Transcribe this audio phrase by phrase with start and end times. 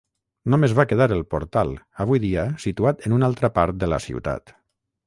[0.53, 1.75] Només va quedar el portal
[2.07, 4.61] avui dia situat en una altra part de la ciutat.